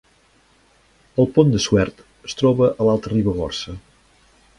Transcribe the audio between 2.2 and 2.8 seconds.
es troba